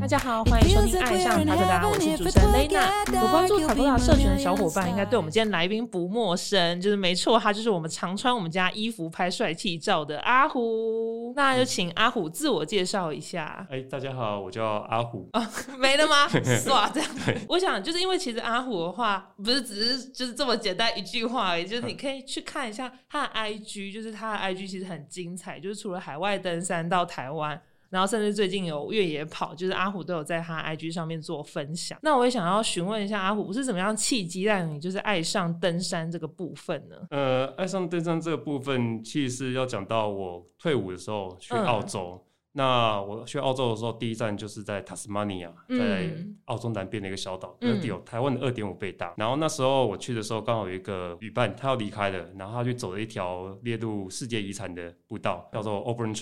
[0.00, 3.04] 大家好，欢迎收听《爱上塔克达》，我是主持人雷娜。
[3.12, 11.32] 有关注塔克达社群的小伙伴，应该对我们今天来宾不陌生，就是没错，他就是我们常穿我们家衣服拍帅气照的阿虎。
[11.34, 13.66] 那就请阿虎自我介绍一下。
[13.68, 15.28] 哎，大家好，我叫阿虎。
[15.32, 16.28] 啊没了吗？
[16.70, 17.10] 哇，这样。
[17.48, 27.39] 我想就是因为其实阿虎的话，不是只是就是这么简单一句话，而已，就是你可以去看一下他的 IG，就是他的 IG 其实很精彩，就是除了海外登山到台湾。
[27.88, 31.98] 然后甚至最近有越野跑，就是阿虎都有在他 IG 上面做分享。
[32.02, 36.96] 那我也想要询问一下阿虎，是怎么样契机让你就是爱上登山这个部分呢？
[37.10, 42.24] 呃，爱上登山这个部分，其实是要讲到我退伍的时候去澳洲。
[42.52, 46.12] 那我去澳洲的时候，第一站就是在塔斯马尼亚，在
[46.46, 49.14] 澳洲南边的一个小岛，那有台湾的二点五倍大。
[49.16, 56.12] 然后那时候我去的时候，刚好有一个旅伴他要离开了，然后他去走了一条列入世界遗产的步道，叫做 Open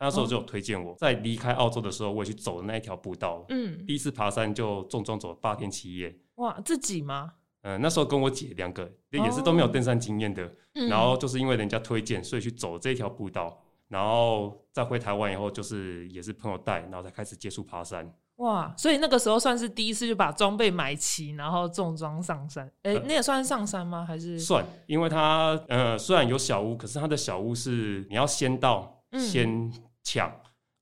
[0.00, 3.44] 那时候就有推荐我，在离开澳洲的时候，我也去走那一条步道。
[3.50, 6.18] 嗯，第一次爬山就重装走了八天七夜。
[6.36, 7.34] 哇，自己吗？
[7.62, 10.50] 嗯，那时候跟我姐两个也是都没有登山经验的，
[10.88, 13.62] 然后就是因为人家推荐，所以去走这条步道。
[13.88, 18.10] 然后再回台湾以后，就是也是朋友带，然后才开始接触爬山。
[18.36, 22.66] 哇，所以那个时候算是第一次就把装备买齐，然后重装上山。
[22.84, 24.02] 哎，那也算是上山吗？
[24.06, 24.64] 还是算？
[24.86, 29.70] 因为它呃虽然有小屋，可是它的小屋是你要先到先。
[30.12, 30.28] 抢，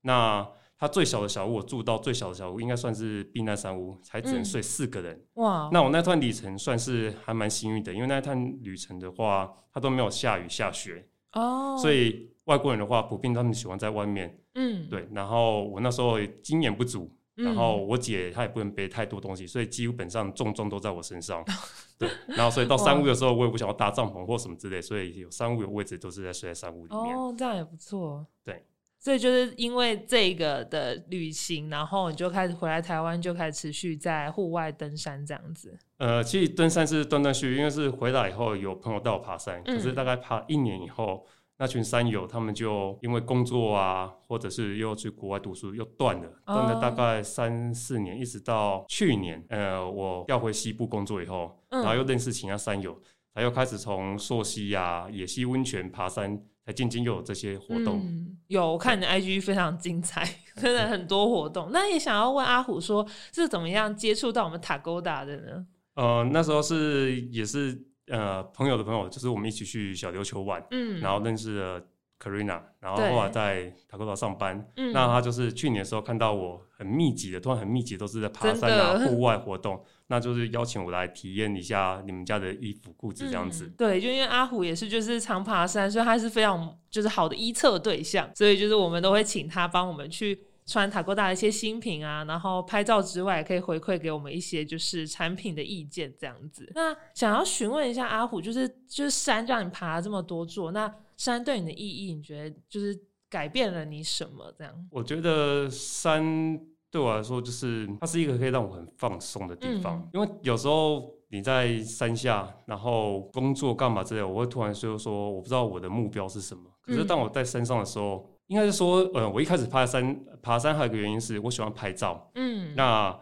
[0.01, 5.23] 那他最小的小屋，我住到最小的小屋，应该算是避难山屋，才只能睡四个人。
[5.35, 5.69] 哇！
[5.71, 14.35] 那我那段旅程算是还蛮幸运的，因为那段旅程的话，它都没有下雨下雪哦，所以外国人的话，普遍他们喜欢在外面。
[14.55, 15.07] 嗯，对。
[15.13, 21.45] 然后我那时候经验不足，然后我姐她也不能背太多东西，所以基本上重重都在我身上。
[21.99, 22.09] 对。
[22.29, 27.15] 然后所以到山屋的时候，我也不想要搭帐篷或什么之类，所以有山屋有位置都是在睡在山屋里面。
[27.17, 28.25] 哦，这样也不错。
[28.43, 28.65] 对。
[28.99, 35.79] 所以就是因为这个的旅行，然后你就开始回来台湾，就开始持续在户外登山这样子。
[35.99, 41.25] 呃，其实登山是断断续续，因为是回来以后有朋友带我爬山，可是大概爬一年以后，
[41.57, 53.01] 那群山友他们就因为工作啊，或者是又去国外读书，又断了，断了大概三四年，一直到去年，呃，我调回西部工作以后，然后又认识其他山友，
[53.33, 56.37] 才又开始从朔溪啊、野溪温泉爬山。
[56.71, 58.01] 渐渐又有这些活动，
[58.47, 61.69] 有我看你的 IG 非常精彩，真的很多活动。
[61.71, 65.65] 那也想要问阿虎，说是怎么样接触到我们塔勾达的呢？
[65.95, 71.85] 呃，那时候是也是呃朋友的朋友，就是我们一起去小琉球玩，嗯，然后认识了。
[72.21, 83.67] Karina，然后后来在塔克岛上班，那他就是去年的时候看到我很密集的，突然很密集都是在爬山啊，户外活动，那就是邀请我来体验一下你们家的衣服裤子这样子。
[83.77, 96.69] 对，就因为阿虎也是就是常爬山，所以他是非常就是好的一测对象，所以就是我们都会请他帮我们去穿塔克达的一些新品啊，然后拍照之外，也可以回馈给我们一些就是产品的意见这样子。
[96.75, 102.97] 那想要询问一下阿虎，就是就是山让你爬了这么多座，那山对你的意义，你觉得就是
[103.29, 104.51] 改变了你什么？
[104.57, 104.73] 这样？
[104.89, 106.57] 我觉得山
[106.89, 110.09] 对我来说，就是它是一个可以让我很放松的地方。
[110.13, 116.63] 因为有时候你在山下，然后工作干嘛之类，我会突然就说，我不知道我的目标是什么。
[116.81, 122.31] 可是当我在山上的时候，应该是说，呃，我一开始爬山，爬山还有一个原因是我喜欢拍照。
[122.35, 123.19] 嗯，那。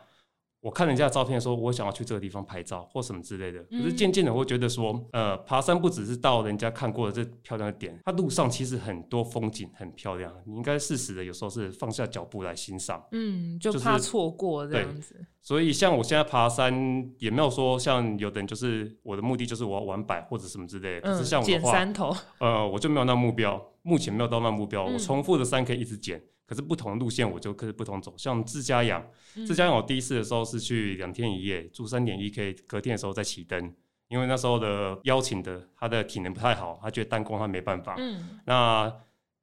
[0.67, 3.63] 我看人家的照片的时候，我想要去这个地方拍照或什么之类的。
[3.71, 10.29] 可是渐渐的，我会觉得说，呃，爬山不只是到人家看过的这漂亮的点，它路上其实很多风景很漂亮。
[10.45, 13.01] 你应该适时的有时候是放下脚步来欣赏。
[13.13, 15.15] 嗯，就怕错过这样子。
[15.41, 16.73] 所以像我现在爬山，
[17.17, 21.09] 也没有说像有的人就是我的目的就是我要玩百或者什么之类的。
[21.09, 24.83] 可是像我的话，呃，我就没有那目标，目前没有到那目标。
[24.83, 26.21] 我重复的山可以一直捡。
[26.47, 28.13] 可是不同的路线，我就可以不同走。
[28.17, 29.05] 像自家养，
[29.45, 33.73] 自家养我第一次的时候是去两天一夜，住三点一 K，隔天的时候再起登。
[34.07, 37.95] 因为那时候的邀请的他的体能不太好，他觉得单攻他没办法。
[37.97, 38.39] 嗯。
[38.45, 38.89] 那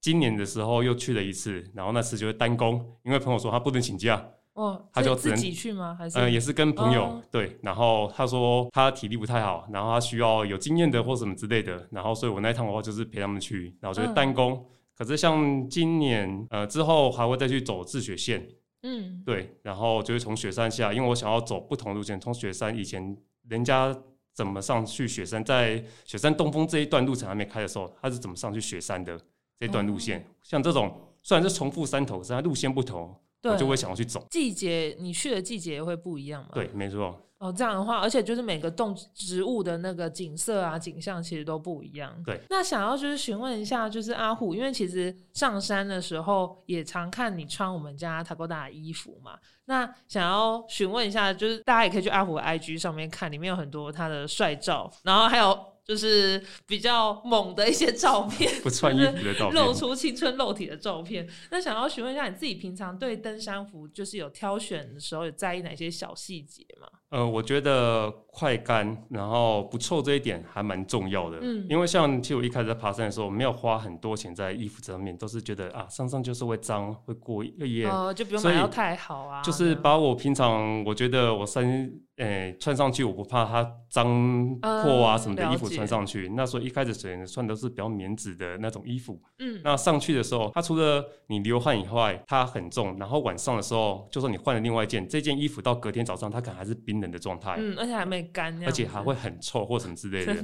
[0.01, 5.95] 今年的时候又去了一次，然后那次就是单攻，因为朋友说他不能请假，哦，他就自己去吗？
[5.99, 6.19] 还是？
[6.19, 7.59] 嗯，也是跟朋友对。
[7.63, 11.87] 然后他说他体力不太好，然后他需要有经验的或什么之类的。
[11.91, 14.65] 然后所以我那一趟的话就是陪他们去，然后就是单攻。
[14.97, 18.49] 可是像今年，呃，之后还会再去走自雪线，
[18.83, 23.17] 嗯，对，然后就是从雪山下，因为我想要走不同路线，从雪山以前
[23.49, 23.97] 人家
[24.33, 29.21] 怎么上去雪山，在雪山东风这一段路程还没开的时候，他是怎么上去雪山的
[29.59, 30.25] 这段路线？
[30.43, 33.15] 像这种虽然是重复山头，但它路线不同，
[33.53, 34.27] 我就会想要去走。
[34.31, 36.51] 季节你去的季节会不一样嘛？
[36.55, 37.21] 对，没错。
[37.39, 42.11] 哦，这样的话，而且就是每个动植物的那个景色啊、景象其实都不一样。
[42.25, 49.39] 对，那想要就是询问一下，就是阿虎，因为其实上山的时候也常看你穿我们家塔沟达的衣服嘛。
[49.67, 55.74] 那想要询问一下，就是大家也可以去阿虎的 IG 上面看，里面有很多他的帅照，然后还有。
[55.85, 61.29] 就是比较猛的一些照片， 不穿衣服的照片，露出青春肉体的照片。
[61.51, 66.89] 那想要询问一下，你自己平常对登山服就是有挑选的时候，有在意哪些小细节吗？
[67.15, 71.39] 呃，我觉得快干，然后不臭这一点还蛮重要的。
[71.41, 79.41] 嗯，因为像其实我一开始在爬山的时候，没有花很多钱在衣服这上面，都是觉得啊，上上就是会脏，会过夜，哦，就不用买到太好啊。
[79.43, 86.29] 就是把我平常我觉得我山，呃，穿上去我不怕它脏破啊什么的衣服穿上去。
[86.35, 89.17] 那时候一开始选穿都是比较棉质的那种衣服。
[89.39, 92.99] 嗯，那上去的时候，它除了你流汗以外，它很重。
[92.99, 97.01] 然后晚上的时候，就算你换了另外一件，这件衣服到隔天早上，它可能还是冰。
[97.04, 100.35] 的状态，嗯，而且还没干，而且还会很臭或什么之类的，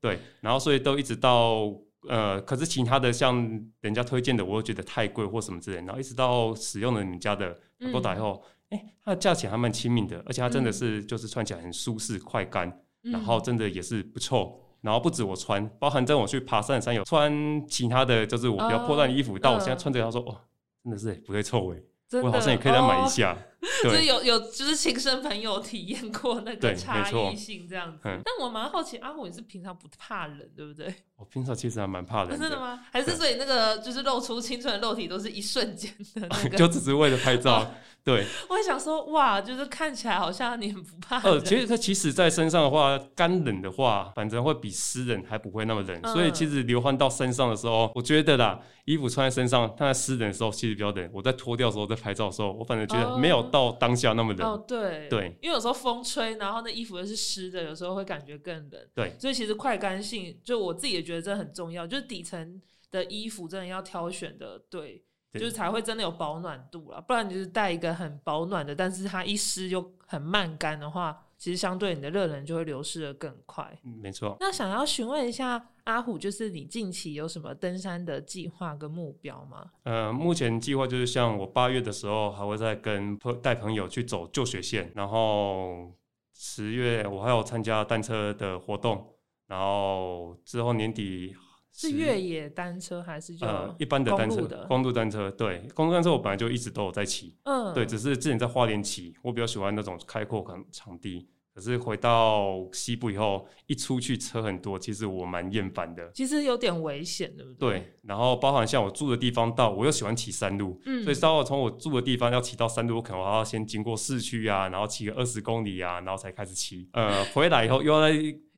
[0.00, 1.72] 对，然后所以都一直到
[2.08, 3.36] 呃，可是其他的像
[3.80, 7.56] 人家推荐的，我又觉得太贵或什么之类，然后一直到使用了你们家的
[7.92, 20.40] 勾打以后，哎，它的价钱还蛮亲民的，而且它真的是就是穿起来很舒适快干，然后真的也是不臭，然后不止我穿，包含在我去爬山的山友穿其他的就是我比较破烂的衣服，到我现在穿着，他说哦，
[20.84, 21.84] 真的是不会臭味。
[22.22, 23.36] 我好像也可以再买一下，
[23.82, 28.00] 就是有有就是亲身朋友体验过那个差异性这样子。
[28.02, 30.94] 但我蛮好奇，阿虎你是平常不怕冷对不对？
[31.16, 32.36] 我平常其实还蛮怕冷的。
[32.38, 32.84] 真的吗？
[32.92, 36.56] 还是所以那个就是露出青春的肉体都是一瞬间的那个？
[36.58, 37.66] 就只是为了拍照。
[38.04, 41.18] 对，我也想说，哇，就是看起来好像你很不怕。
[41.22, 46.00] 呃，其实它其实，在身上的话，干冷的话，反正会比湿冷还不会那么冷。
[46.12, 51.10] 所以其实流汗到身上的时候，我觉得啦，衣服穿在身上，它在湿冷的时候其实比较冷。
[51.12, 54.46] 我在脱掉的时候，在拍照的时候，我反正觉得没有到当下那么冷。
[54.46, 58.88] 哦，对，对，因为有时候风吹，然后那衣服又是湿的，有时候会感觉更冷。
[58.94, 62.60] 对，所以其实快干性，就我自己也觉得这很重要，就是底层
[62.90, 65.02] 的衣服真的要挑选的对。
[65.32, 73.78] 就是才会真的有保暖度了，不然你就是带一个很保暖的，但是它一湿就很慢干的话，其实相对你的热能就会流失的更快。
[73.84, 74.36] 嗯没错。
[74.40, 79.70] 那想要询问一下阿虎，就是你近期有什么登山的计划跟目标吗？
[79.84, 85.92] 呃，目前计划就是像我八月的时候还会再跟朋带朋友去走旧雪线，然后
[86.34, 89.14] 十月我还有参加单车的活动，
[89.46, 91.34] 然后之后年底。
[91.76, 94.66] 是越野单车还是就呃一般的单车？
[94.66, 101.28] 公路单车对，公路单车我本来就一直都有在骑，嗯，对，只是之前在花莲骑，我比较喜欢那种开阔场场地。
[101.54, 106.10] 可是回到西部以后，一出去车很多，其实我蛮厌烦的。
[106.12, 107.70] 其实有点危险，对不对？
[107.78, 107.94] 对。
[108.02, 116.90] 然后包含像我住的地方到，我又喜欢骑山路，嗯，所以稍后从我住的地方要骑到山路，我可能还要先经过市区啊，然后骑个二十公里啊，然后才开始骑。
[116.92, 118.08] 呃，回来以后又要。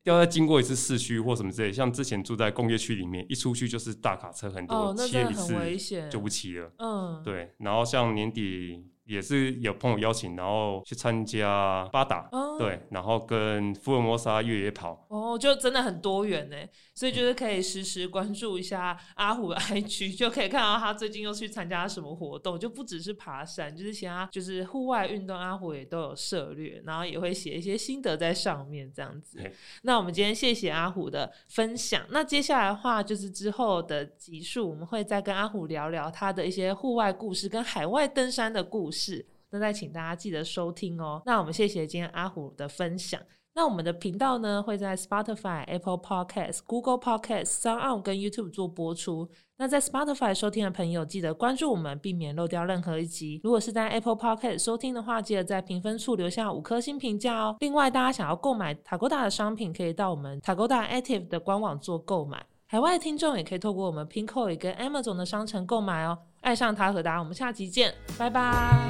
[0.08, 6.72] 要再经过一次市区或什么之类，像之前住在工业区里面，一出去就是大卡车很多，骑一次就不骑了。
[6.78, 7.52] 嗯，对。
[7.58, 8.84] 然后像年底。
[9.08, 12.28] 也是有朋友邀请，然后去参加八打，
[12.58, 16.56] 对，然后跟福尔摩沙越野跑，哦，就真的很多元呢，
[16.94, 29.40] 所以就是可以实时关注一下阿虎的 IG，就可以看到他最近又去参加什么活动，就不只是爬山，就是其他就是户外运动，阿虎也都有涉猎，然后也会写一些心得在上面这样子。
[29.84, 38.97] 那我们今天谢谢阿虎的分享，那接下来的话就是之后的集数，我们会再跟阿虎聊聊他的一些户外故事跟海外登山的故事。
[38.98, 41.22] 是，那再请大家记得收听哦。
[41.24, 43.20] 那我们谢谢今天阿虎的分享。
[43.54, 49.28] 那我们的频道呢会在 Spotify、Apple Podcast、Google Podcast、s o u n 跟 YouTube 做播出。
[49.56, 53.40] 那在 Spotify 收听的朋友，记得关注我们，避免漏掉任何一集。
[53.42, 57.56] 如果是在 Apple Podcast 收听的话，记得在评分处留下五颗星评价哦。
[57.58, 62.44] 另外，大家想要购买塔 d 达的商品，可以到我们塔 d 达 Active 的官网做购买。
[62.70, 66.18] 海外的听众也可以透过我们 Pinkoi 跟 Amazon 的商城购买哦。
[66.48, 68.88] 爱上塔可达，我们下期见，拜拜。